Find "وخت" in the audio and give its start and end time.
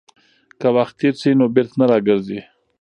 0.75-0.95